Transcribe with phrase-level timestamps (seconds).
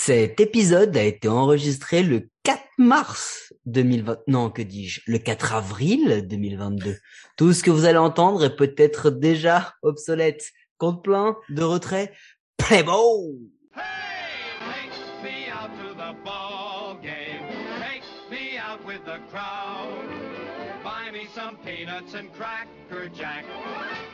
[0.00, 4.20] Cet épisode a été enregistré le 4 mars 2020.
[4.28, 6.96] Non, que dis-je Le 4 avril 2022.
[7.36, 10.52] Tout ce que vous allez entendre est peut-être déjà obsolète.
[10.78, 12.12] Compte plein de retrait.
[12.56, 13.34] Play ball
[13.76, 13.82] Hey,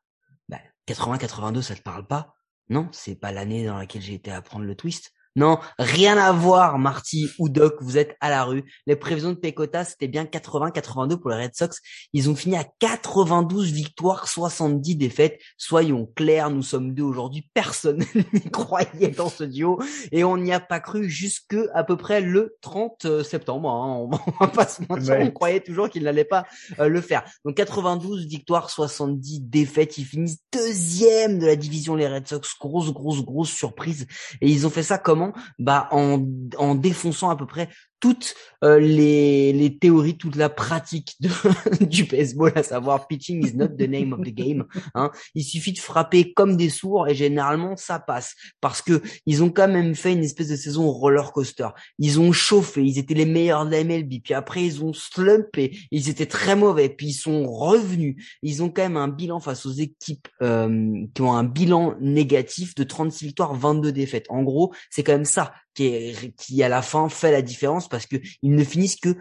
[0.50, 2.34] Bah, 80-82, ça te parle pas?
[2.70, 5.14] Non, c'est pas l'année dans laquelle j'ai été apprendre le twist.
[5.38, 8.64] Non, rien à voir, Marty ou Doc, vous êtes à la rue.
[8.88, 11.80] Les prévisions de Pecota, c'était bien 80-82 pour les Red Sox.
[12.12, 15.40] Ils ont fini à 92 victoires, 70 défaites.
[15.56, 17.48] Soyons clairs, nous sommes deux aujourd'hui.
[17.54, 19.80] Personne n'y croyait dans ce duo
[20.12, 23.70] et on n'y a pas cru jusque à peu près le 30 septembre.
[23.70, 24.10] hein.
[24.40, 25.24] On va pas se mentir, Ouais.
[25.24, 26.46] on croyait toujours qu'il n'allait pas
[26.80, 27.24] euh, le faire.
[27.46, 30.00] Donc 92 victoires, 70 défaites.
[30.00, 32.56] Ils finissent deuxième de la division les Red Sox.
[32.60, 34.08] Grosse, grosse, grosse surprise.
[34.42, 35.27] Et ils ont fait ça comment?
[35.60, 36.24] Bah en,
[36.58, 41.30] en défonçant à peu près toutes euh, les, les théories, toute la pratique de,
[41.86, 44.66] du baseball, à savoir pitching is not the name of the game.
[44.96, 45.12] Hein.
[45.36, 49.50] Il suffit de frapper comme des sourds et généralement ça passe parce que ils ont
[49.50, 51.70] quand même fait une espèce de saison roller coaster.
[52.00, 55.78] Ils ont chauffé, ils étaient les meilleurs de la MLB, puis après ils ont slumpé,
[55.92, 58.16] ils étaient très mauvais, puis ils sont revenus.
[58.42, 62.76] Ils ont quand même un bilan face aux équipes euh, qui ont un bilan négatif
[62.76, 64.26] de 36 victoires, 22 défaites.
[64.30, 68.18] En gros, c'est quand même ça qui, à la fin fait la différence parce que
[68.42, 69.16] ils ne finissent que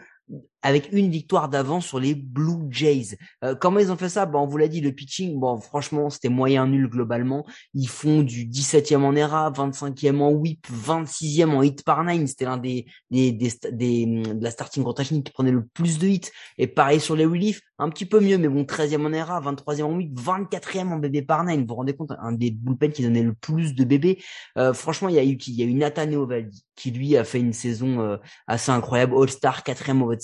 [0.67, 3.17] avec une victoire d'avance sur les Blue Jays.
[3.45, 4.27] Euh, comment ils ont fait ça?
[4.27, 7.47] Bon, on vous l'a dit, le pitching, bon, franchement, c'était moyen nul globalement.
[7.73, 12.27] Ils font du 17e en ERA, 25e en WHIP, 26e en hit par nine.
[12.27, 16.09] C'était l'un des, des, des, des, de la starting rotation qui prenait le plus de
[16.09, 16.31] hits.
[16.59, 19.85] Et pareil sur les reliefs, un petit peu mieux, mais bon, 13e en ERA, 23e
[19.85, 21.61] en WHIP, 24e en bébé par nine.
[21.61, 24.21] Vous vous rendez compte, un des bullpen qui donnait le plus de bébés.
[24.59, 27.25] Euh, franchement, il y a eu Il y a eu Nathaniel Ovaldi qui lui a
[27.25, 28.17] fait une saison euh,
[28.47, 29.15] assez incroyable.
[29.17, 30.21] All-Star, quatrième au vote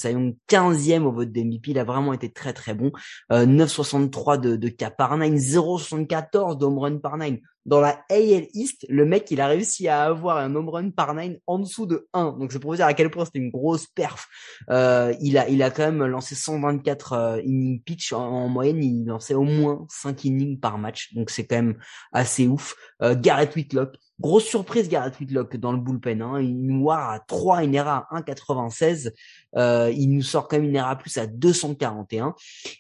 [0.51, 1.71] Young, 15e au vote d'MVP.
[1.71, 2.93] Il a vraiment été très très bon.
[3.33, 7.35] Euh, 9,63 de, de K par 9, 0,74 de home run par 9.
[7.65, 11.15] Dans la AL East, le mec, il a réussi à avoir un home run par
[11.15, 12.37] 9 en dessous de 1.
[12.39, 14.27] Donc c'est pour vous dire à quel point c'était une grosse perf.
[14.71, 18.13] Euh, il a il a quand même lancé 124 euh, innings pitch.
[18.13, 21.15] En, en moyenne, il lançait au moins 5 innings par match.
[21.15, 21.79] Donc c'est quand même
[22.13, 22.75] assez ouf.
[23.03, 26.23] Euh, Garrett Whitlock, Grosse surprise, Garrett Whitlock dans le bullpen.
[26.23, 26.37] Hein.
[26.37, 29.11] Une noire à 3, une ERA à 1,96.
[29.57, 32.35] Euh, il nous sort quand même une ERA plus à 241.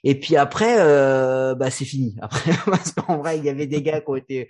[0.04, 2.16] Et puis après, euh, bah c'est fini.
[2.20, 4.48] Après, parce qu'en vrai, il y avait des gars qui ont été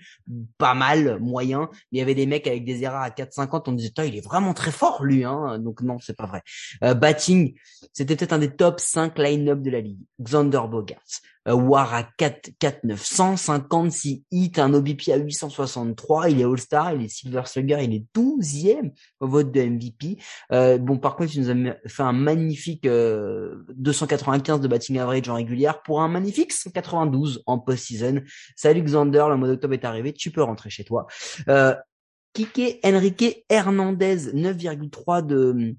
[0.58, 1.68] pas mal, moyens.
[1.90, 3.64] Il y avait des mecs avec des ERA à 4,50.
[3.66, 5.24] On disait, il est vraiment très fort, lui.
[5.24, 5.58] Hein.
[5.58, 6.42] Donc non, c'est pas vrai.
[6.84, 7.54] Euh, batting,
[7.92, 10.00] c'était peut-être un des top 5 line-up de la ligue.
[10.20, 11.22] Xander Bogarts.
[11.48, 17.04] Euh, War à 4, 4 956 hits, un OBP à 863, il est All-Star, il
[17.04, 20.18] est Silver Slugger, il est 12e au vote de MVP.
[20.52, 25.28] Euh, bon, par contre, il nous a fait un magnifique euh, 295 de batting average
[25.28, 28.22] en régulière pour un magnifique 192 en post-season.
[28.56, 31.06] Salut Xander, le mois d'octobre est arrivé, tu peux rentrer chez toi.
[31.48, 31.74] Euh,
[32.34, 35.74] Kike Enrique Hernandez, 9,3 de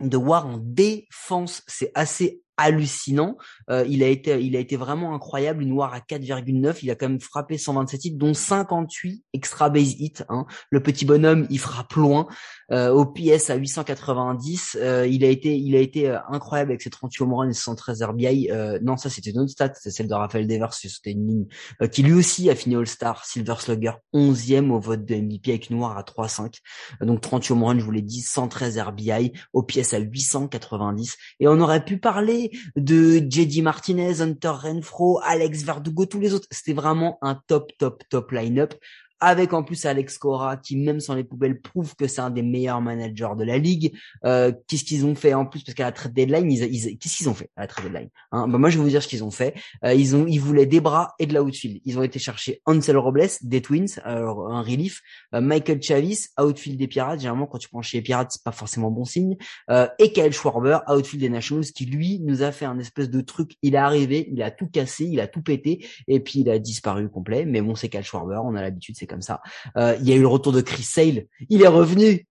[0.00, 3.36] de War en défense, c'est assez hallucinant.
[3.70, 5.62] Euh, il a été, il a été vraiment incroyable.
[5.62, 6.78] Une War à 4,9.
[6.82, 10.22] Il a quand même frappé 127 hits, dont 58 extra base hits.
[10.28, 10.46] Hein.
[10.70, 12.26] Le petit bonhomme, il frappe loin.
[12.72, 16.82] Euh, au PS à 890, euh, il a été, il a été euh, incroyable avec
[16.82, 18.50] ses 38 home runs et 113 RBI.
[18.50, 20.74] Euh, non, ça c'était une autre stat, c'est celle de Raphaël Devers.
[20.74, 21.46] C'était une ligne
[21.92, 25.96] qui lui aussi a fini All-Star, Silver Slugger, 11e au vote de MVP avec War
[25.96, 26.60] à 3,5.
[27.02, 29.32] Euh, donc 38 home runs, je vous l'ai dit, 113 RBI.
[29.52, 31.16] Au PS à 890.
[31.40, 32.45] Et on aurait pu parler
[32.76, 36.46] de JD Martinez, Hunter Renfro, Alex Verdugo, tous les autres.
[36.50, 38.74] C'était vraiment un top, top, top line-up.
[39.20, 42.42] Avec en plus Alex Cora qui même sans les poubelles prouve que c'est un des
[42.42, 43.96] meilleurs managers de la ligue.
[44.24, 45.62] Euh, qu'est-ce qu'ils ont fait en plus?
[45.62, 48.08] Parce qu'à la trade deadline, ils, ils qu'est-ce qu'ils ont fait à la trade deadline?
[48.32, 48.48] Hein?
[48.48, 49.54] Bah, moi je vais vous dire ce qu'ils ont fait.
[49.84, 51.80] Euh, ils ont ils voulaient des bras et de la outfield.
[51.84, 55.00] Ils ont été chercher Ansel Robles des Twins, un relief,
[55.34, 57.20] euh, Michael Chavis outfield des Pirates.
[57.20, 59.36] Généralement quand tu prends chez les Pirates c'est pas forcément bon signe.
[59.70, 63.20] Euh, et Kyle Schwarber outfield des Nationals qui lui nous a fait un espèce de
[63.20, 63.56] truc.
[63.62, 66.58] Il est arrivé, il a tout cassé, il a tout pété et puis il a
[66.58, 67.44] disparu complet.
[67.46, 69.40] Mais bon c'est Kyle Schwarber, on a l'habitude comme ça.
[69.76, 71.26] Euh, il y a eu le retour de Chris Sale.
[71.48, 72.26] Il est revenu.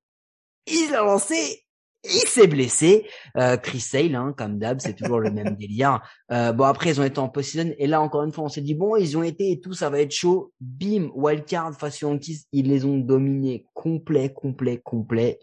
[0.67, 1.65] Il a lancé.
[2.05, 3.07] Il s'est blessé.
[3.37, 6.01] Euh, Chris Sale, hein, comme d'hab, c'est toujours le même délire.
[6.31, 7.73] Euh, bon, après, ils ont été en post-season.
[7.77, 9.89] Et là, encore une fois, on s'est dit, bon, ils ont été et tout, ça
[9.89, 10.51] va être chaud.
[10.59, 12.45] Bim, wildcard face Yankees.
[12.51, 15.39] Ils les ont dominés complet, complet, complet.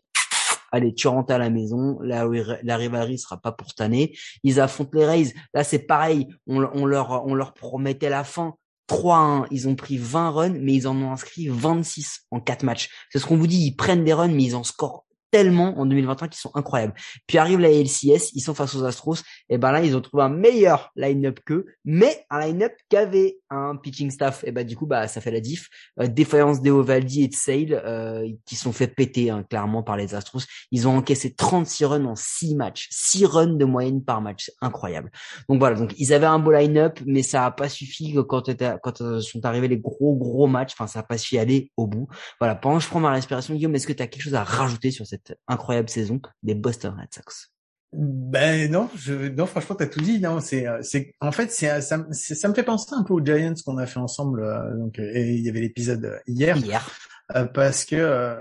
[0.70, 1.98] Allez, tu rentres à la maison.
[2.00, 2.26] La,
[2.62, 4.16] la rivalité sera pas pour année.
[4.42, 5.34] Ils affrontent les Rays.
[5.52, 6.28] Là, c'est pareil.
[6.46, 8.54] On, on, leur, on leur promettait la fin.
[8.88, 12.90] 3-1, ils ont pris 20 runs, mais ils en ont inscrit 26 en 4 matchs.
[13.10, 15.86] C'est ce qu'on vous dit, ils prennent des runs, mais ils en scorent tellement en
[15.86, 16.94] 2021 qui sont incroyables.
[17.26, 19.16] Puis arrive la LCS, ils sont face aux Astros,
[19.48, 23.76] et ben là ils ont trouvé un meilleur line-up qu'eux, mais un line-up qu'avait un
[23.76, 24.44] pitching staff.
[24.44, 25.68] Et ben du coup bah ça fait la diff.
[26.00, 30.14] Euh, défaillance d'Eovaldi et de Sale euh, qui sont fait péter hein, clairement par les
[30.14, 30.42] Astros.
[30.70, 34.54] Ils ont encaissé 36 runs en 6 matchs, 6 runs de moyenne par match, c'est
[34.60, 35.10] incroyable.
[35.48, 38.50] Donc voilà, donc ils avaient un beau line-up, mais ça a pas suffi quand
[38.82, 40.72] quand euh, sont arrivés les gros gros matchs.
[40.74, 42.06] Enfin ça a pas suffi aller au bout.
[42.38, 44.44] Voilà, pendant que je prends ma respiration, Guillaume, est-ce que tu as quelque chose à
[44.44, 47.52] rajouter sur cette incroyable saison des Boston Red Sox.
[47.92, 50.18] Ben non, je, non franchement t'as tout dit.
[50.18, 53.52] Non, c'est, c'est, en fait, c'est, ça, ça me fait penser un peu aux Giants
[53.64, 54.42] qu'on a fait ensemble.
[54.42, 56.56] Euh, donc, et il y avait l'épisode hier.
[56.56, 56.90] Hier.
[57.36, 58.40] Euh, parce que euh,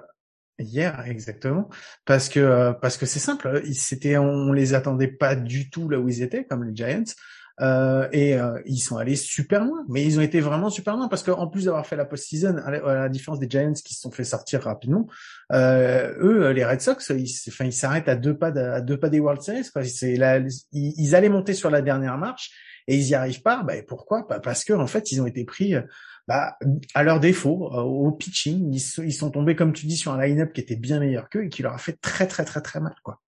[0.57, 1.69] hier exactement,
[2.06, 3.62] parce que parce que c'est simple.
[3.74, 7.04] C'était, on les attendait pas du tout là où ils étaient, comme les Giants.
[7.61, 11.07] Euh, et euh, ils sont allés super loin, mais ils ont été vraiment super loin
[11.07, 14.11] parce qu'en plus d'avoir fait la post-season, à la différence des Giants qui se sont
[14.11, 15.07] fait sortir rapidement,
[15.53, 19.41] euh, eux, les Red Sox, ils, s'arrêtent à deux pas, à deux pas des World
[19.41, 19.69] Series.
[20.17, 20.41] Là,
[20.71, 22.51] ils, allaient monter sur la dernière marche
[22.87, 23.61] et ils y arrivent pas.
[23.61, 24.25] Bah, pourquoi?
[24.27, 25.75] Bah, Parce que en fait, ils ont été pris.
[26.27, 26.57] Bah,
[26.93, 30.53] à leur défaut, au pitching, ils, ils, sont tombés, comme tu dis, sur un line-up
[30.53, 32.95] qui était bien meilleur qu'eux et qui leur a fait très très très très mal,
[33.03, 33.21] quoi.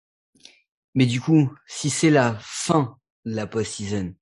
[0.96, 4.14] Mais du coup, si c'est la fin de la post-season,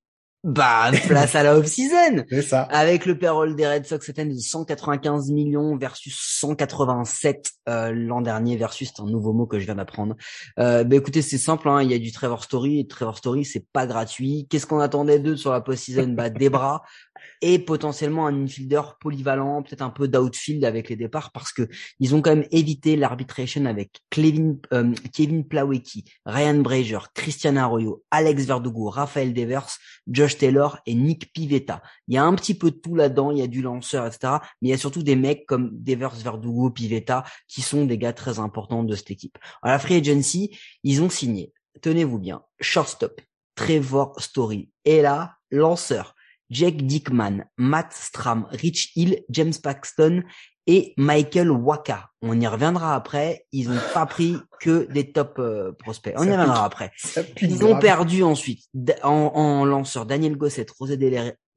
[0.43, 2.25] bah, place à la off-season.
[2.29, 2.63] C'est ça.
[2.63, 8.21] Avec le payroll des Red Sox cette année de 195 millions versus 187 euh, l'an
[8.21, 10.15] dernier versus c'est un nouveau mot que je viens d'apprendre.
[10.57, 13.45] Euh, bah écoutez, c'est simple, hein, il y a du Trevor Story et Trevor Story
[13.45, 14.47] c'est pas gratuit.
[14.49, 16.09] Qu'est-ce qu'on attendait d'eux sur la post-season?
[16.09, 16.81] Bah des bras
[17.41, 21.67] et potentiellement un infielder polyvalent, peut-être un peu d'outfield avec les départs parce que
[21.99, 28.03] ils ont quand même évité l'arbitration avec Kevin, euh, Kevin Plawecki, Ryan Brazier, Christian Arroyo,
[28.11, 29.77] Alex Verdugo, Raphaël Devers,
[30.07, 31.81] Josh Taylor et Nick Pivetta.
[32.07, 34.33] Il y a un petit peu de tout là-dedans, il y a du lanceur, etc.
[34.61, 38.13] Mais il y a surtout des mecs comme Devers, Verdugo, Pivetta qui sont des gars
[38.13, 39.37] très importants de cette équipe.
[39.61, 43.21] À la free agency, ils ont signé, tenez-vous bien, shortstop,
[43.55, 44.69] Trevor Story.
[44.85, 46.15] Et là, lanceur,
[46.49, 50.23] Jake Dickman, Matt Stram, Rich Hill, James Paxton
[50.67, 52.09] et Michael Waka.
[52.21, 53.45] On y reviendra après.
[53.51, 56.13] Ils n'ont pas pris que des top euh, prospects.
[56.17, 56.91] On y reviendra après.
[57.41, 58.69] Ils ont perdu ensuite
[59.03, 60.97] en, en, lanceur Daniel Gossett, José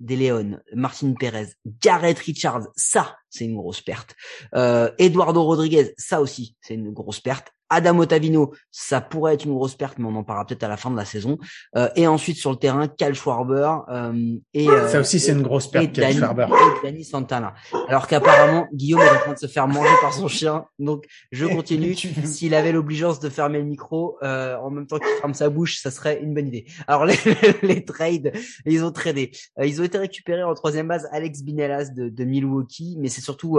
[0.04, 1.48] De Martin Perez,
[1.80, 2.68] Garrett Richards.
[2.76, 4.14] Ça, c'est une grosse perte.
[4.54, 7.54] Euh, Eduardo Rodriguez, ça aussi, c'est une grosse perte.
[7.70, 10.76] Adam Otavino, ça pourrait être une grosse perte, mais on en parlera peut-être à la
[10.76, 11.38] fin de la saison.
[11.76, 15.42] Euh, et ensuite sur le terrain, Cal Schwarber euh, et euh, ça aussi c'est une
[15.42, 16.46] grosse perte, Cal Schwarber.
[16.50, 17.54] Et Danny Santana.
[17.88, 21.46] Alors qu'apparemment Guillaume est en train de se faire manger par son chien, donc je
[21.46, 21.94] continue.
[22.24, 25.78] S'il avait l'obligeance de fermer le micro euh, en même temps qu'il ferme sa bouche,
[25.78, 26.66] ça serait une bonne idée.
[26.86, 27.16] Alors les,
[27.62, 28.32] les trades,
[28.66, 32.24] ils ont tradé, euh, ils ont été récupérés en troisième base Alex Binelas de, de
[32.24, 33.58] Milwaukee, mais c'est surtout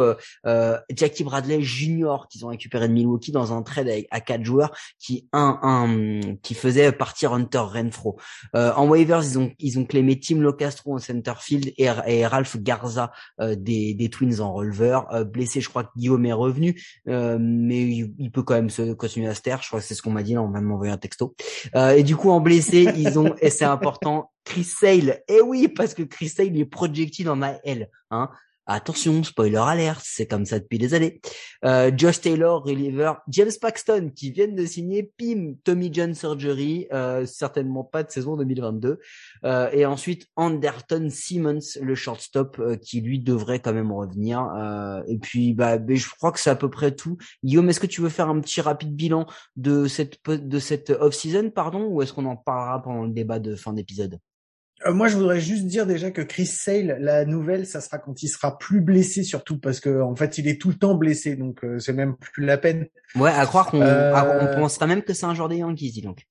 [0.89, 2.27] Jackie Bradley Jr.
[2.29, 6.35] qu'ils ont récupéré de Milwaukee dans un trade avec à quatre joueurs qui un, un
[6.41, 8.17] qui faisait partir Hunter Renfro.
[8.55, 12.25] Euh, en waivers, ils ont ils ont clémé Tim Locastro en center field et, et
[12.25, 15.13] Ralph Garza euh, des, des Twins en releveur.
[15.13, 18.93] Euh, blessé, je crois que Guillaume est revenu, euh, mais il, peut quand même se
[18.93, 19.61] continuer à se taire.
[19.61, 21.35] Je crois que c'est ce qu'on m'a dit là, on vient de m'envoyer un texto.
[21.75, 24.31] Euh, et du coup, en blessé, ils ont et c'est important.
[24.45, 28.29] Chris Sale, eh oui, parce que Chris Sale est projected en AL, hein.
[28.67, 31.21] Attention, spoiler alert, c'est comme ça depuis des années.
[31.65, 37.27] Euh, Josh Taylor, reliever, James Paxton qui viennent de signer PIM, Tommy John Surgery, euh,
[37.27, 38.99] certainement pas de saison 2022.
[39.43, 44.49] Euh, et ensuite Anderton Simmons, le shortstop, euh, qui lui devrait quand même revenir.
[44.57, 47.17] Euh, et puis, bah, je crois que c'est à peu près tout.
[47.43, 51.51] Guillaume, est-ce que tu veux faire un petit rapide bilan de cette de cette off-season,
[51.51, 54.19] pardon, ou est-ce qu'on en parlera pendant le débat de fin d'épisode?
[54.85, 58.21] Euh, moi, je voudrais juste dire déjà que Chris Sale, la nouvelle, ça sera quand
[58.21, 61.35] il sera plus blessé, surtout parce que en fait, il est tout le temps blessé,
[61.35, 62.87] donc euh, c'est même plus la peine.
[63.15, 66.23] Ouais, à croire qu'on Euh, pensera même que c'est un joueur des Yankees, dis donc.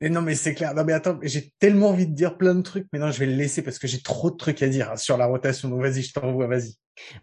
[0.00, 0.74] Mais non, mais c'est clair.
[0.74, 3.26] Non, mais attends, j'ai tellement envie de dire plein de trucs, mais non, je vais
[3.26, 5.68] le laisser parce que j'ai trop de trucs à dire hein, sur la rotation.
[5.68, 6.74] Donc vas-y, je t'envoie, vas-y.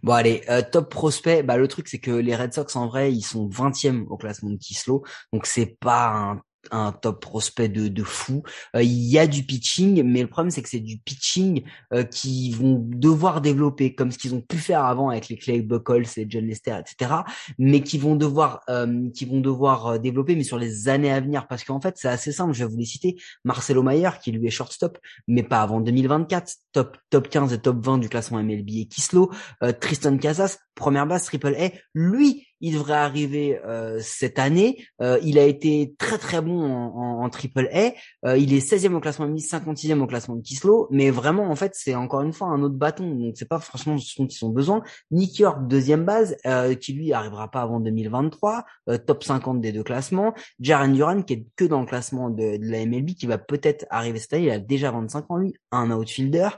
[0.04, 3.12] Bon allez, euh, top prospect, bah le truc c'est que les Red Sox en vrai,
[3.12, 6.42] ils sont 20e au classement de Kislo, donc c'est pas un
[6.72, 8.44] un top prospect de, de fou.
[8.76, 12.04] Euh, il y a du pitching, mais le problème c'est que c'est du pitching euh,
[12.04, 16.18] qui vont devoir développer comme ce qu'ils ont pu faire avant avec les Clay Buchholz
[16.18, 17.22] et John Lester, etc.
[17.58, 21.20] Mais qui vont devoir, euh, qui vont devoir euh, développer, mais sur les années à
[21.20, 22.54] venir, parce qu'en fait c'est assez simple.
[22.54, 23.16] Je vais vous les citer.
[23.44, 26.54] Marcelo Mayer qui lui est shortstop, mais pas avant 2024.
[26.72, 29.32] Top top 15 et top 20 du classement MLB et Kislo.
[29.64, 34.86] Euh, Tristan Casas, première base triple A, lui, il devrait arriver euh, cette année.
[35.02, 37.94] Euh, il a été très très bon en, en, en triple A.
[38.26, 41.56] Euh, il est 16e au classement MLB, 56e au classement de Kislo, mais vraiment en
[41.56, 44.46] fait c'est encore une fois un autre bâton, donc c'est pas franchement ce dont ils
[44.46, 44.82] ont besoin.
[45.12, 49.72] Nick York, deuxième base, euh, qui lui arrivera pas avant 2023, euh, top 50 des
[49.72, 50.34] deux classements.
[50.60, 53.86] Jaren Duran qui est que dans le classement de, de la MLB, qui va peut-être
[53.90, 56.50] arriver cette année, il a déjà 25 ans lui, un outfielder.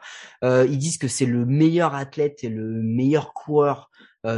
[0.43, 3.89] Euh, ils disent que c'est le meilleur athlète et le meilleur coureur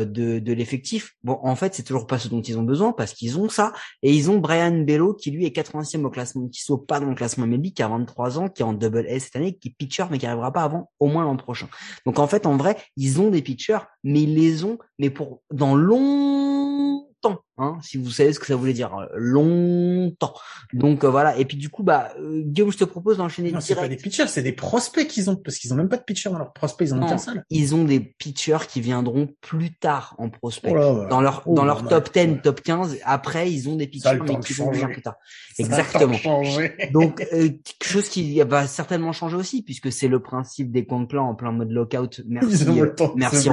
[0.06, 1.16] de, de l'effectif.
[1.24, 3.74] Bon, en fait, c'est toujours pas ce dont ils ont besoin parce qu'ils ont ça.
[4.04, 7.08] Et ils ont Brian Bello qui lui est 80e au classement qui soit pas dans
[7.08, 9.70] le classement MLB, qui a 23 ans, qui est en double A cette année, qui
[9.70, 11.68] est pitcher mais qui arrivera pas avant au moins l'an prochain.
[12.06, 15.42] Donc en fait, en vrai, ils ont des pitchers, mais ils les ont, mais pour
[15.52, 20.34] dans longtemps, hein, si vous savez ce que ça voulait dire, euh, longtemps.
[20.74, 21.38] Donc euh, voilà.
[21.38, 23.90] Et puis du coup, bah euh, Guillaume, je te propose d'enchaîner Non, c'est direct.
[23.90, 26.30] pas des pitchers, c'est des prospects qu'ils ont, parce qu'ils ont même pas de pitchers
[26.30, 27.44] dans leurs prospects, ils en ont seul.
[27.50, 30.72] ils ont des pitchers qui viendront plus tard en prospect.
[30.72, 32.42] Oh là, dans leur Oh, dans leur top 10, ouais.
[32.42, 34.94] top 15, après ils ont des pitchers mais de qui vont venir changer.
[34.94, 35.16] plus tard.
[35.56, 36.18] Ça Exactement.
[36.94, 41.10] Donc euh, quelque chose qui va certainement changer aussi puisque c'est le principe des comptes
[41.10, 42.20] plans en plein mode lockout.
[42.20, 43.50] Ils Merci ont euh, le temps de merci.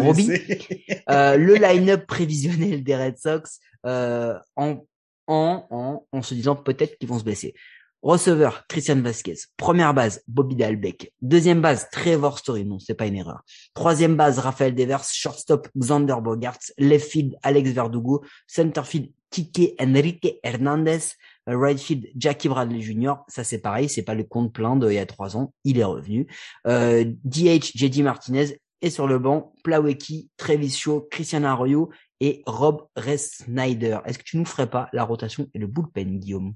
[1.09, 4.85] Euh, le line-up prévisionnel des Red Sox euh, en,
[5.27, 7.55] en, en, en se disant peut-être qu'ils vont se blesser.
[8.03, 9.35] Receveur, Christian Vasquez.
[9.57, 11.13] Première base, Bobby Dalbeck.
[11.23, 12.65] Deuxième base, Trevor Story.
[12.65, 13.43] Non, c'est pas une erreur.
[13.75, 15.03] Troisième base, Raphaël Devers.
[15.03, 16.71] Shortstop, Xander Bogarts.
[16.79, 18.23] Left field, Alex Verdugo.
[18.47, 21.01] Center field, Kike Enrique Hernandez.
[21.49, 23.15] Right field, Jackie Bradley Jr.
[23.27, 23.89] Ça, c'est pareil.
[23.89, 25.53] C'est pas le compte plein d'il y a trois ans.
[25.65, 26.29] Il est revenu.
[26.69, 28.61] Euh, DH, JD Martinez.
[28.83, 33.99] Et sur le banc, Plawecki, Trevicio, Christian Arroyo et Rob Snyder.
[34.05, 36.55] Est-ce que tu nous ferais pas la rotation et le bullpen, Guillaume?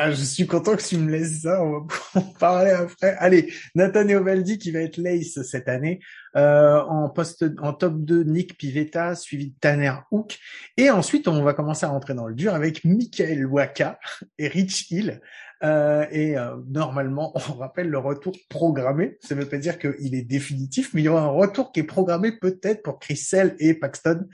[0.00, 1.60] Ah, je suis content que tu me laisses ça.
[1.60, 3.16] On va en parler après.
[3.18, 5.98] Allez, Nathan Eovaldi qui va être l'ace cette année.
[6.36, 10.38] Euh, en poste, en top 2, Nick Pivetta, suivi de Tanner Hook.
[10.76, 13.98] Et ensuite, on va commencer à rentrer dans le dur avec Michael Waka
[14.38, 15.20] et Rich Hill.
[15.64, 19.18] Euh, et euh, normalement, on rappelle le retour programmé.
[19.20, 21.80] Ça ne veut pas dire qu'il est définitif, mais il y aura un retour qui
[21.80, 24.26] est programmé peut-être pour Chris Sale et Paxton.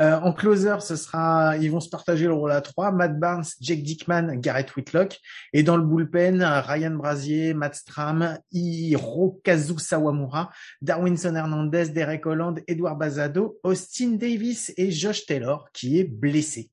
[0.00, 2.90] Euh, en closer, ce sera, ils vont se partager le rôle à trois.
[2.90, 5.18] Matt Barnes, Jake Dickman, Garrett Whitlock.
[5.52, 10.50] Et dans le bullpen, Ryan Brasier, Matt Stram, Hirokazu Sawamura,
[10.82, 16.70] Darwinson Hernandez, Derek Holland, Edouard Bazado, Austin Davis et Josh Taylor qui est blessé.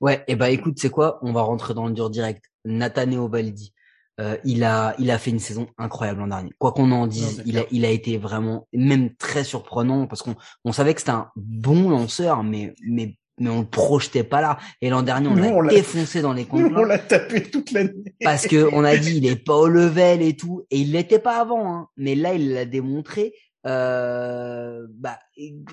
[0.00, 1.18] Ouais, et bah écoute, c'est quoi?
[1.22, 2.47] On va rentrer dans le dur direct.
[2.64, 3.72] Nathaniel Baldi.
[4.20, 6.50] Euh, il a, il a fait une saison incroyable l'an dernier.
[6.58, 10.34] Quoi qu'on en dise, il a, il a été vraiment, même très surprenant parce qu'on,
[10.64, 14.58] on savait que c'était un bon lanceur, mais, mais, mais on le projetait pas là.
[14.82, 16.72] Et l'an dernier, on l'a- défoncé dans les comptes.
[16.74, 17.92] On l'a tapé toute l'année.
[18.24, 21.20] parce que on a dit il est pas au level et tout et il l'était
[21.20, 21.88] pas avant hein.
[21.96, 23.34] mais là il l'a démontré
[23.66, 25.18] euh, bah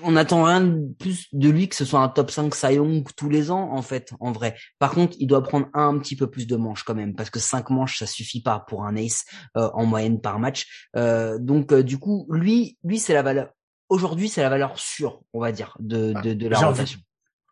[0.02, 3.06] on attend rien de plus de lui que ce soit un top 5 Cy Young
[3.16, 4.56] tous les ans en fait en vrai.
[4.78, 7.38] Par contre il doit prendre un petit peu plus de manches quand même parce que
[7.38, 9.24] 5 manches ça suffit pas pour un ace
[9.56, 10.88] euh, en moyenne par match.
[10.96, 13.50] Euh, donc euh, du coup lui lui c'est la valeur
[13.88, 17.00] aujourd'hui c'est la valeur sûre on va dire de de, de la rotation.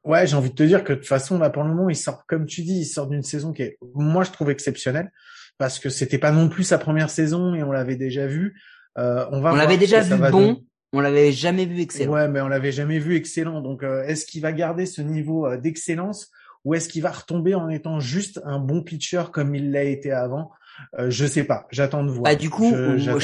[0.04, 1.96] Ouais, j'ai envie de te dire que de toute façon, là, pour le moment, il
[1.96, 5.10] sort, comme tu dis, il sort d'une saison qui est, moi, je trouve exceptionnelle
[5.56, 8.60] parce que c'était pas non plus sa première saison et on l'avait déjà vu.
[8.98, 10.64] Euh, on va on voir l'avait déjà vu bon donner.
[10.92, 13.60] on l'avait jamais vu excellent Ouais, mais on l'avait jamais vu excellent.
[13.60, 16.30] Donc, euh, est-ce qu'il va garder ce niveau euh, d'excellence
[16.64, 20.12] ou est-ce qu'il va retomber en étant juste un bon pitcher comme il l'a été
[20.12, 20.50] avant?
[20.98, 21.66] Euh, Je sais pas.
[21.70, 22.24] J'attends de voir.
[22.24, 23.18] Bah du coup, Je- moi,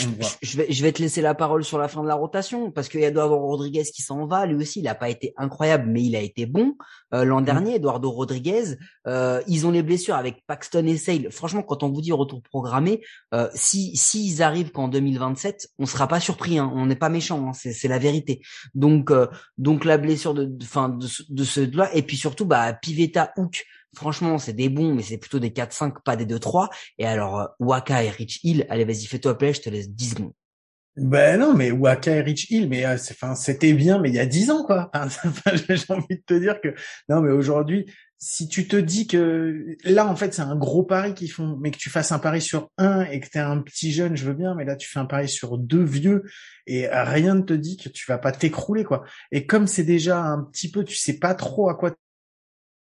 [0.57, 3.01] vais, je vais te laisser la parole sur la fin de la rotation parce qu'il
[3.01, 4.47] y a Eduardo Rodriguez qui s'en va.
[4.47, 6.75] Lui aussi, il n'a pas été incroyable, mais il a été bon
[7.13, 7.75] Euh, l'an dernier.
[7.77, 8.77] Eduardo Rodriguez,
[9.09, 11.31] euh, ils ont les blessures avec Paxton et Sale.
[11.33, 13.03] Franchement, quand on vous dit retour programmé,
[13.35, 16.59] euh, si s'ils arrivent qu'en 2027, on sera pas surpris.
[16.59, 18.41] Hein, on n'est pas méchant, hein, c'est c'est la vérité.
[18.75, 19.27] Donc euh,
[19.59, 22.73] donc la blessure de, de- fin de, ce- de ce là et puis surtout bah
[22.75, 23.65] Pivetta Hook.
[23.95, 26.69] Franchement, c'est des bons, mais c'est plutôt des 4-5, pas des 2-3.
[26.99, 30.11] Et alors, euh, Waka et Rich Hill, allez, vas-y, fais-toi plaisir, je te laisse 10
[30.11, 30.33] secondes.
[30.97, 34.27] Ben non, mais Waka et Rich Hill, mais enfin, c'était bien, mais il y a
[34.27, 34.91] 10 ans, quoi.
[35.69, 36.75] J'ai envie de te dire que
[37.09, 37.87] non, mais aujourd'hui,
[38.19, 41.71] si tu te dis que là, en fait, c'est un gros pari qu'ils font, mais
[41.71, 44.35] que tu fasses un pari sur un et que t'es un petit jeune, je veux
[44.35, 46.25] bien, mais là, tu fais un pari sur deux vieux
[46.67, 49.05] et rien ne te dit que tu vas pas t'écrouler, quoi.
[49.33, 51.95] Et comme c'est déjà un petit peu, tu sais pas trop à quoi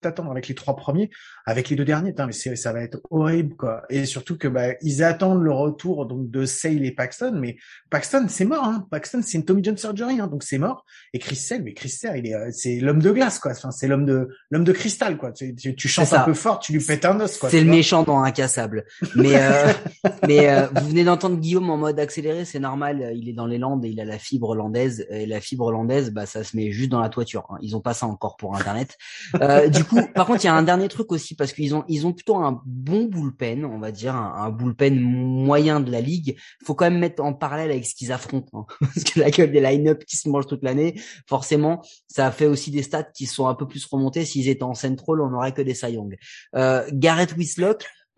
[0.01, 1.09] t'attendre avec les trois premiers,
[1.45, 3.83] avec les deux derniers, mais ça va être horrible quoi.
[3.89, 7.57] Et surtout que bah ils attendent le retour donc de Sale et Paxton, mais
[7.89, 8.87] Paxton c'est mort, hein.
[8.91, 10.85] Paxton c'est une Tommy John surgery, hein, donc c'est mort.
[11.13, 13.51] Et Chris Sale, mais Chris Sale, il est euh, c'est l'homme de glace quoi.
[13.51, 15.31] Enfin c'est l'homme de l'homme de cristal quoi.
[15.31, 17.49] Tu, tu, chantes un peu fort, tu lui pètes un os quoi.
[17.49, 18.85] C'est le méchant dans Incassable.
[19.15, 19.71] Mais euh,
[20.27, 23.13] mais euh, vous venez d'entendre Guillaume en mode accéléré, c'est normal.
[23.15, 26.11] Il est dans les Landes et il a la fibre hollandaise et la fibre hollandaise,
[26.11, 27.47] bah ça se met juste dans la toiture.
[27.49, 27.57] Hein.
[27.61, 28.97] Ils ont pas ça encore pour Internet.
[29.33, 32.13] du par contre, il y a un dernier truc aussi parce qu'ils ont ils ont
[32.13, 36.37] plutôt un bon bullpen, on va dire un, bullpen moyen de la ligue.
[36.65, 38.65] Faut quand même mettre en parallèle avec ce qu'ils affrontent, hein.
[38.81, 42.71] parce que la gueule des line-up qui se mangent toute l'année, forcément, ça fait aussi
[42.71, 44.25] des stats qui sont un peu plus remontés.
[44.25, 46.17] S'ils étaient en central, on n'aurait que des Cy Young.
[46.55, 47.35] Euh, Garrett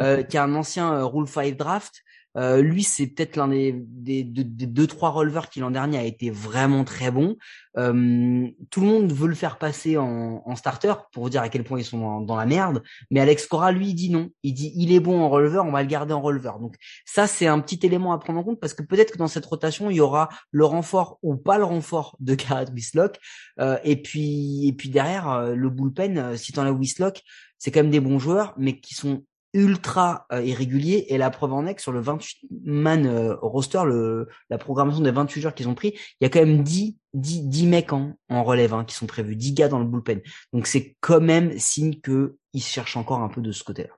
[0.01, 2.03] euh, qui est un ancien euh, Rule 5 draft,
[2.37, 6.29] euh, lui, c'est peut-être l'un des, des, deux trois releveurs qui l'an dernier a été
[6.29, 7.37] vraiment très bon.
[7.77, 11.49] Euh, tout le monde veut le faire passer en, en, starter pour vous dire à
[11.49, 12.83] quel point ils sont dans, la merde.
[13.09, 14.29] Mais Alex Cora, lui, il dit non.
[14.43, 16.59] Il dit il est bon en releveur, on va le garder en releveur.
[16.59, 19.27] Donc ça, c'est un petit élément à prendre en compte parce que peut-être que dans
[19.27, 23.19] cette rotation, il y aura le renfort ou pas le renfort de Garrett Whistlock.
[23.59, 27.21] Euh, et puis et puis derrière euh, le bullpen, euh, si t'en as Whistlock,
[27.57, 31.53] c'est quand même des bons joueurs, mais qui sont ultra euh, irrégulier et la preuve
[31.53, 35.55] en est que sur le 28 man euh, roster le la programmation des 28 joueurs
[35.55, 38.85] qu'ils ont pris il y a quand même 10 10, 10 mecs en, relève hein,
[38.85, 40.21] qui sont prévus 10 gars dans le bullpen
[40.53, 43.89] donc c'est quand même signe que ils cherchent encore un peu de ce côté-là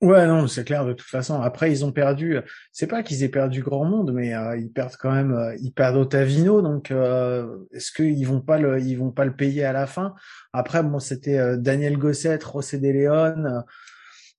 [0.00, 1.40] Ouais, non, c'est clair de toute façon.
[1.40, 2.36] Après, ils ont perdu.
[2.72, 5.54] C'est pas qu'ils aient perdu grand monde, mais euh, ils perdent quand même.
[5.60, 9.72] ils perdent Otavino, donc est-ce qu'ils vont pas le, ils vont pas le payer à
[9.72, 10.16] la fin?
[10.52, 13.62] Après, bon, c'était Daniel Gossett, José De Leon.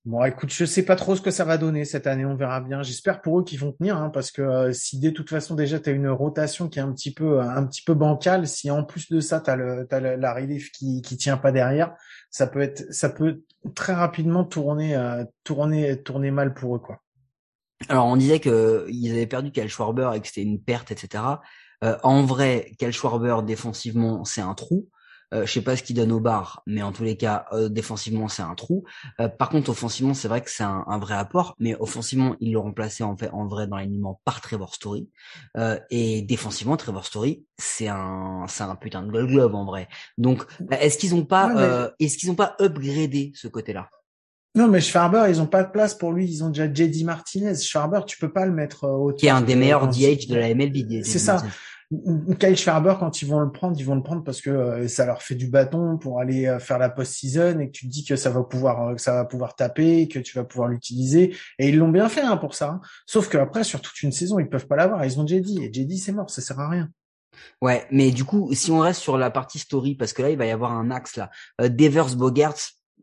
[0.04, 2.60] Bon, écoute, je sais pas trop ce que ça va donner cette année, on verra
[2.60, 2.82] bien.
[2.82, 5.80] J'espère pour eux qu'ils vont tenir, hein, parce que euh, si de toute façon déjà
[5.80, 8.84] tu as une rotation qui est un petit peu un petit peu bancale, si en
[8.84, 11.94] plus de ça tu as, le, la relief qui qui tient pas derrière,
[12.30, 13.40] ça peut être ça peut
[13.74, 17.00] très rapidement tourner euh, tourner tourner mal pour eux quoi.
[17.88, 21.24] Alors on disait que ils avaient perdu Cal Schwarber et que c'était une perte, etc.
[21.82, 24.86] Euh, en vrai, Cal Schwarber défensivement c'est un trou.
[25.32, 27.68] Euh, je sais pas ce qu'il donne au bar, mais en tous les cas, euh,
[27.68, 28.84] défensivement, c'est un trou.
[29.20, 32.58] Euh, par contre, offensivement, c'est vrai que c'est un, vrai apport, mais offensivement, il le
[32.58, 35.08] remplacé en fait en vrai dans l'alignement par Trevor Story.
[35.90, 39.88] et défensivement, Trevor Story, c'est un, c'est un putain de gold glove en vrai.
[40.18, 43.88] Donc, est-ce qu'ils ont pas, est-ce qu'ils ont pas upgradé ce côté-là?
[44.56, 46.30] Non, mais Schwarber, ils ont pas de place pour lui.
[46.30, 47.56] Ils ont déjà JD Martinez.
[47.56, 50.54] Schwarber, tu peux pas le mettre au Qui est un des meilleurs DH de la
[50.54, 51.02] MLB.
[51.02, 51.42] C'est ça.
[51.90, 55.06] Kyle Schwarber, quand ils vont le prendre, ils vont le prendre parce que euh, ça
[55.06, 58.04] leur fait du bâton pour aller euh, faire la post-season et que tu te dis
[58.04, 61.36] que ça va pouvoir, euh, que ça va pouvoir taper, que tu vas pouvoir l'utiliser.
[61.58, 62.70] Et ils l'ont bien fait hein, pour ça.
[62.70, 62.80] Hein.
[63.06, 65.04] Sauf qu'après, sur toute une saison, ils peuvent pas l'avoir.
[65.04, 66.88] Ils ont JD et JD c'est mort, ça sert à rien.
[67.60, 70.38] Ouais, mais du coup, si on reste sur la partie story, parce que là, il
[70.38, 71.30] va y avoir un axe là.
[71.58, 72.54] Devers Bogarts,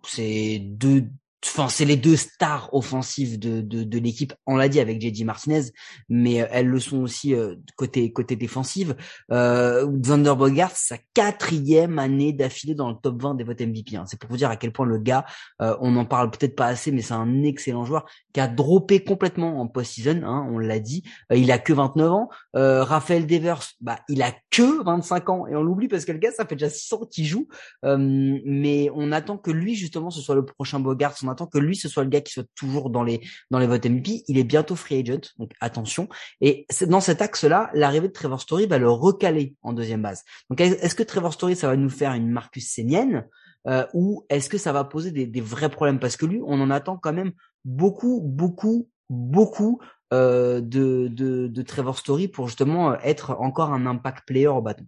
[0.07, 1.05] c'est deux
[1.43, 4.33] Enfin, c'est les deux stars offensives de, de, de l'équipe.
[4.45, 5.63] On l'a dit avec JD Martinez,
[6.07, 8.95] mais euh, elles le sont aussi euh, côté côté défensive.
[9.31, 13.97] Euh, Xander Bogart, sa quatrième année d'affilée dans le top 20 des votes MVP.
[13.97, 14.03] Hein.
[14.05, 15.25] C'est pour vous dire à quel point le gars,
[15.63, 19.03] euh, on n'en parle peut-être pas assez, mais c'est un excellent joueur qui a droppé
[19.03, 20.21] complètement en post-season.
[20.23, 21.03] Hein, on l'a dit.
[21.33, 22.29] il a que 29 ans.
[22.53, 26.31] Raphaël Devers, bah, il a que 25 ans et on l'oublie parce que le gars,
[26.31, 27.47] ça fait déjà 6 ans qu'il joue.
[27.83, 31.89] mais on attend que lui justement ce soit le prochain Bogart attend que lui ce
[31.89, 34.23] soit le gars qui soit toujours dans les dans les votes MVP.
[34.27, 36.07] Il est bientôt free agent, donc attention.
[36.41, 40.23] Et dans cet axe-là, l'arrivée de Trevor Story va le recaler en deuxième base.
[40.49, 43.25] Donc est-ce que Trevor Story ça va nous faire une Marcus Sénienne
[43.67, 45.99] euh, ou est-ce que ça va poser des, vrais problèmes?
[45.99, 47.31] Parce que lui, on en attend quand même
[47.63, 49.79] beaucoup, beaucoup, beaucoup
[50.13, 54.85] euh, de, de, de Trevor Story pour justement être encore un impact player au bâton.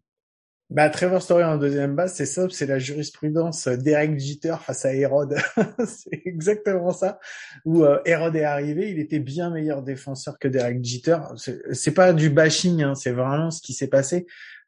[0.70, 4.94] Bah, Trevor Story en deuxième base, c'est ça, c'est la jurisprudence Derek Jeter face à
[4.94, 5.36] Hérode.
[5.86, 7.20] c'est exactement ça.
[7.66, 11.18] Où euh, Hérode est arrivé, il était bien meilleur défenseur que Derek Jeter.
[11.74, 14.26] C'est pas du bashing, hein, c'est vraiment ce qui s'est passé.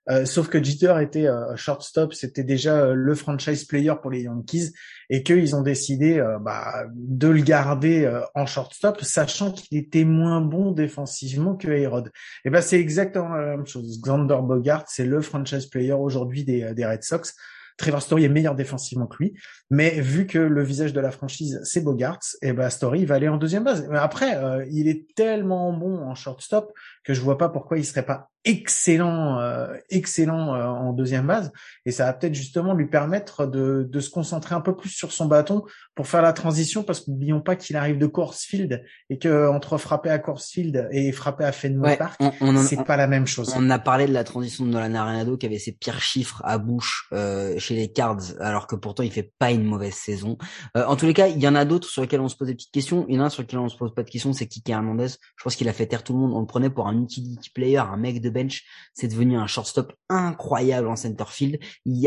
[0.10, 4.22] Euh, sauf que Jeter était euh, shortstop, c'était déjà euh, le franchise player pour les
[4.24, 4.72] Yankees
[5.10, 10.72] et qu'ils ont décidé bah, de le garder en shortstop, sachant qu'il était moins bon
[10.72, 12.12] défensivement que Herod.
[12.44, 14.02] Et ben c'est exactement la même chose.
[14.02, 17.36] Xander Bogart, c'est le franchise player aujourd'hui des, des Red Sox.
[17.78, 19.34] Trevor Story est meilleur défensivement que lui,
[19.70, 23.16] mais vu que le visage de la franchise c'est Bogarts, et eh ben Story va
[23.16, 23.88] aller en deuxième base.
[23.90, 26.74] Mais après, euh, il est tellement bon en shortstop
[27.04, 31.52] que je vois pas pourquoi il serait pas excellent, euh, excellent euh, en deuxième base,
[31.86, 35.12] et ça va peut-être justement lui permettre de, de se concentrer un peu plus sur
[35.12, 35.64] son bâton
[35.96, 40.12] pour faire la transition, parce qu'oublions pas qu'il arrive de Coursefield et que entre frapper
[40.12, 42.22] à Coursefield et frapper à Fenway Park,
[42.68, 43.52] c'est pas la même chose.
[43.58, 46.60] On a parlé de la transition de Nolan Arenado qui avait ses pires chiffres à
[46.60, 50.38] bouche euh, chez les Cards, alors que pourtant il fait pas une mauvaise saison.
[50.76, 52.56] en tous les cas, il y en a d'autres sur lesquels on se pose des
[52.56, 53.06] petites questions.
[53.10, 54.72] Il y en a un sur lequel on se pose pas de questions, c'est Kiki
[54.72, 55.08] Hernandez.
[55.38, 56.34] Je pense qu'il a fait taire tout le monde.
[56.34, 59.94] On le prenait pour un utility player, un mec de bench, c'est devenu un shortstop
[60.10, 61.60] incroyable en center field.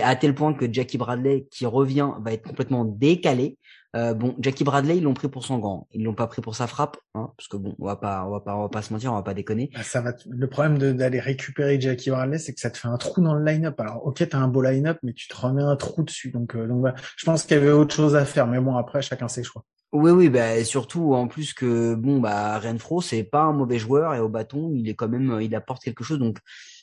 [0.02, 3.58] À tel point que Jackie Bradley, qui revient, va être complètement décalé.
[3.96, 6.54] Euh, bon, Jackie Bradley, ils l'ont pris pour son gant, ils l'ont pas pris pour
[6.54, 8.82] sa frappe, hein, parce que bon, on va pas, on va pas, on va pas
[8.82, 9.70] se mentir, on va pas déconner.
[9.74, 10.12] Ah, ça va.
[10.28, 13.44] Le problème d'aller récupérer Jackie Bradley, c'est que ça te fait un trou dans le
[13.44, 13.80] line-up.
[13.80, 16.30] Alors, ok, t'as un beau line-up, mais tu te remets un trou dessus.
[16.30, 16.96] Donc, euh, donc voilà.
[17.16, 19.64] Je pense qu'il y avait autre chose à faire, mais bon, après, chacun ses choix.
[19.92, 24.14] Oui, oui, bah surtout en plus que bon bah Renfro c'est pas un mauvais joueur
[24.14, 26.36] et au bâton il est quand même il apporte quelque chose donc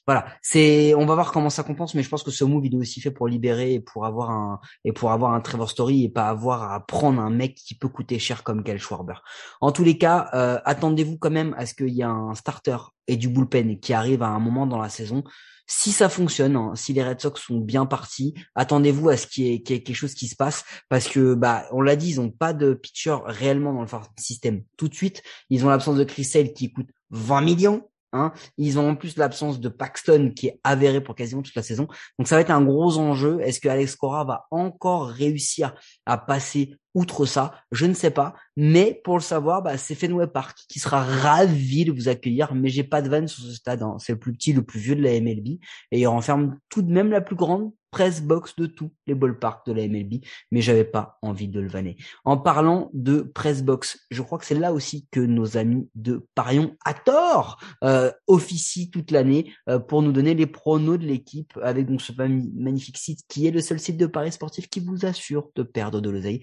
[0.08, 2.76] voilà c'est on va voir comment ça compense mais je pense que ce move il
[2.76, 6.04] est aussi fait pour libérer et pour avoir un et pour avoir un Trevor Story
[6.04, 9.16] et pas avoir à prendre un mec qui peut coûter cher comme Gal Schwarber.
[9.62, 12.78] En tous les cas euh, attendez-vous quand même à ce qu'il y ait un starter
[13.08, 15.24] et du bullpen qui arrive à un moment dans la saison
[15.68, 19.46] si ça fonctionne, hein, si les Red Sox sont bien partis, attendez-vous à ce qu'il
[19.46, 22.30] y, ait, quelque chose qui se passe parce que bah on l'a dit, ils ont
[22.30, 23.88] pas de pitcher réellement dans le
[24.18, 25.24] système tout de suite.
[25.50, 27.90] Ils ont l'absence de Chris Sale qui coûte 20 millions.
[28.14, 28.32] Hein.
[28.58, 31.88] Ils ont en plus l'absence de Paxton qui est avéré pour quasiment toute la saison.
[32.18, 33.40] Donc ça va être un gros enjeu.
[33.42, 35.74] Est-ce que Alex Cora va encore réussir
[36.06, 38.34] à passer outre ça, je ne sais pas.
[38.58, 42.56] Mais pour le savoir, bah, c'est Fenway Park qui sera ravi de vous accueillir.
[42.56, 43.84] Mais j'ai pas de vanne sur ce stade.
[43.84, 43.98] Hein.
[44.00, 45.60] C'est le plus petit, le plus vieux de la MLB.
[45.92, 49.66] Et il renferme tout de même la plus grande press box de tous les ballparks
[49.68, 50.16] de la MLB,
[50.52, 51.96] mais j'avais pas envie de le vanner.
[52.26, 56.28] En parlant de press box, je crois que c'est là aussi que nos amis de
[56.36, 61.58] Parion à tort euh, officient toute l'année euh, pour nous donner les pronos de l'équipe
[61.64, 65.06] avec donc ce magnifique site qui est le seul site de paris sportif qui vous
[65.06, 66.42] assure de perdre de l'oseille.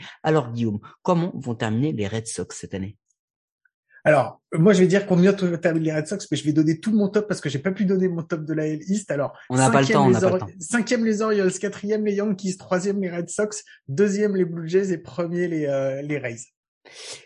[0.50, 2.96] Guillaume, comment vont terminer les Red Sox cette année?
[4.04, 6.52] Alors, moi, je vais dire qu'on vient de terminer les Red Sox, mais je vais
[6.52, 8.80] donner tout mon top parce que j'ai pas pu donner mon top de la L
[8.88, 9.12] East.
[9.12, 10.48] Alors, on n'a pas le temps, on n'a pas le temps.
[10.58, 14.98] Cinquième les Orioles, quatrième les Yankees, troisième les Red Sox, deuxième les Blue Jays et
[14.98, 16.40] premier les euh, les Rays.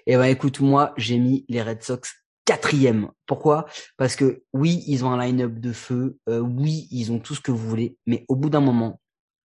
[0.06, 2.12] Eh ben, écoute, moi, j'ai mis les Red Sox
[2.44, 3.10] quatrième.
[3.26, 3.66] Pourquoi?
[3.96, 7.40] Parce que oui, ils ont un line-up de feu, euh, oui, ils ont tout ce
[7.40, 9.00] que vous voulez, mais au bout d'un moment,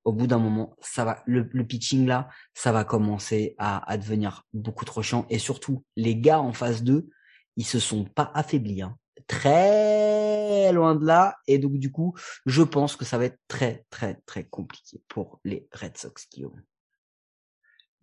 [0.05, 4.45] au bout d'un moment, ça va, le, pitching là, ça va commencer à, à, devenir
[4.53, 5.25] beaucoup trop chiant.
[5.29, 7.07] Et surtout, les gars en phase 2,
[7.55, 8.81] ils se sont pas affaiblis.
[8.81, 8.97] Hein.
[9.27, 11.37] Très loin de là.
[11.47, 12.13] Et donc, du coup,
[12.45, 16.61] je pense que ça va être très, très, très compliqué pour les Red Sox, Guillaume.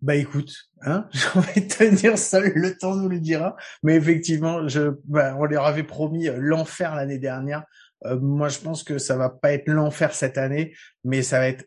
[0.01, 3.55] Bah écoute, hein, j'ai envie de te dire seul le temps nous le dira.
[3.83, 7.65] Mais effectivement, je, bah, on leur avait promis euh, l'enfer l'année dernière.
[8.05, 11.47] Euh, moi, je pense que ça va pas être l'enfer cette année, mais ça va
[11.47, 11.65] être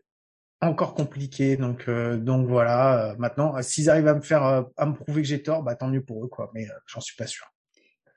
[0.69, 1.57] encore compliqué.
[1.57, 3.11] Donc, euh, donc voilà.
[3.11, 5.75] Euh, maintenant, euh, s'ils arrivent à me faire, à me prouver que j'ai tort, bah
[5.75, 6.51] tant mieux pour eux, quoi.
[6.55, 7.47] Mais j'en suis pas sûr.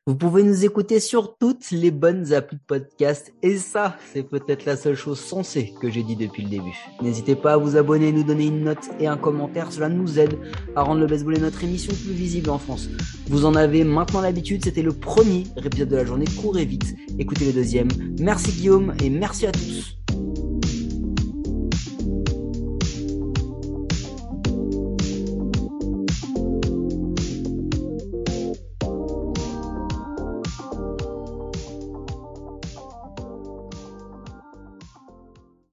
[0.07, 4.63] Vous pouvez nous écouter sur toutes les bonnes applis de podcast et ça, c'est peut-être
[4.63, 6.77] la seule chose sensée que j'ai dit depuis le début.
[7.01, 10.39] N'hésitez pas à vous abonner, nous donner une note et un commentaire, cela nous aide
[10.77, 12.87] à rendre le baseball et notre émission plus visible en France.
[13.27, 17.43] Vous en avez maintenant l'habitude, c'était le premier épisode de la journée, courez vite, écoutez
[17.43, 17.89] le deuxième.
[18.17, 19.97] Merci Guillaume et merci à tous.